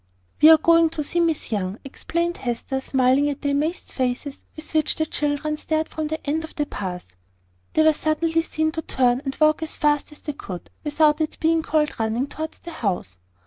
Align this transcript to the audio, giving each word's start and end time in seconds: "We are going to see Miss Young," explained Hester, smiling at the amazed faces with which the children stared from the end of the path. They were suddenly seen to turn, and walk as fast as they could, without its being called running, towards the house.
"We 0.41 0.49
are 0.49 0.57
going 0.57 0.89
to 0.97 1.03
see 1.03 1.19
Miss 1.19 1.51
Young," 1.51 1.77
explained 1.83 2.37
Hester, 2.37 2.81
smiling 2.81 3.29
at 3.29 3.43
the 3.43 3.51
amazed 3.51 3.91
faces 3.91 4.41
with 4.55 4.73
which 4.73 4.95
the 4.95 5.05
children 5.05 5.57
stared 5.57 5.89
from 5.89 6.07
the 6.07 6.19
end 6.27 6.43
of 6.43 6.55
the 6.55 6.65
path. 6.65 7.15
They 7.75 7.83
were 7.83 7.93
suddenly 7.93 8.41
seen 8.41 8.71
to 8.71 8.81
turn, 8.81 9.21
and 9.23 9.37
walk 9.39 9.61
as 9.61 9.75
fast 9.75 10.11
as 10.11 10.21
they 10.21 10.33
could, 10.33 10.71
without 10.83 11.21
its 11.21 11.35
being 11.35 11.61
called 11.61 11.99
running, 11.99 12.25
towards 12.25 12.57
the 12.57 12.71
house. 12.71 13.19